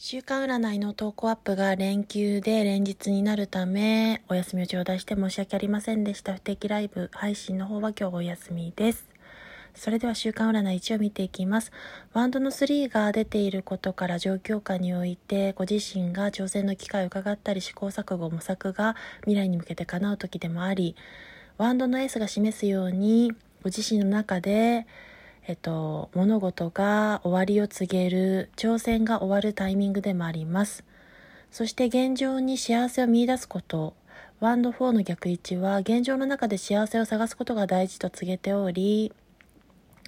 [0.00, 6.34] 週間占いの投稿アップが連休で連日になるため、お休みを頂戴して申し訳ありませんでした。
[6.34, 9.08] 不定期ライブ配信の方は今日お休みです。
[9.74, 11.72] それでは週間占い1を見ていきます。
[12.12, 20.94] ワンドの3が出ていることから状況下において、ご自身が挑戦の機会を伺ったり試行錯誤模索が未来に向けて叶う時でもあり、
[21.56, 23.32] ワンドの S が示すように、
[23.64, 24.86] ご自身の中で
[25.48, 30.84] えっと、物事が終わりを告げる、挑戦が終わるタイミングでもあります。
[31.50, 33.94] そして現状に幸せを見出すこと、
[34.40, 39.10] ワンド4の逆位置は現状の中で幸せを探すことが大事と告げており、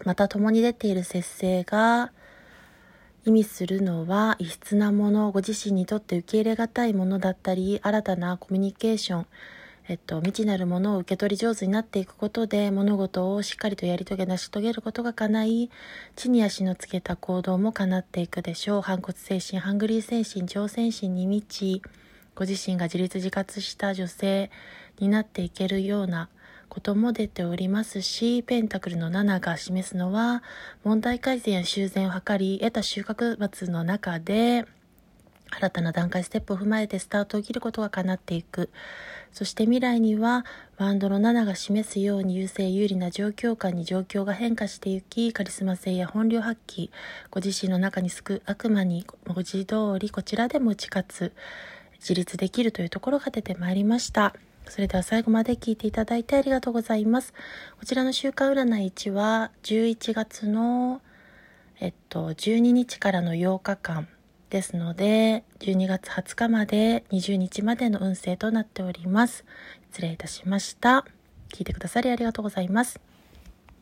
[0.04, 2.12] また共に出ている節制が
[3.24, 9.26] 意味するのは異質なもの、ご自身にとって受け入れがたいものだったり、新たなコミュニケーション、
[9.90, 15.70] えっと、未知なるものを受け取り上手になっていくことで物事をしっかりとやり遂げ成し遂げることが叶い
[16.14, 18.82] 地に足のつけた行動も叶っていくでしょう。
[18.82, 21.82] 反骨精神ハングリー精神挑戦心に満ち
[22.36, 24.52] ご自身が自立自活した女性
[25.00, 26.28] になっていけるような
[26.68, 30.44] ことも出ておりますし、ペンタクルの7が示すのは、
[30.84, 34.66] 問題改善や修繕を図り、得た収穫物の中で、
[35.50, 38.70] 新たな段階ステップを踏まえてスタートを切ることが叶っていく。
[39.32, 40.44] そして未来には
[40.76, 46.90] ワンドの7が示すように優勢有利な状況下に状況が変化していき、カリスマ性や本領発揮、
[47.30, 51.32] ご自身の中に救う悪魔に文字通りこちらでも打ち勝つ、
[52.00, 54.34] 自立できるというところが出てまいりました。
[54.66, 57.32] それでは最後まで聞いていただいてありがとうございます。
[57.78, 61.00] こちらの週間占い1は11月の
[61.80, 64.08] えっと12日からの8日間
[64.50, 69.44] ですので、12月20日まで20日までの運勢となっております。
[69.92, 71.06] 失礼いたしました。
[71.54, 73.09] 聞いてくださりありがとうございます。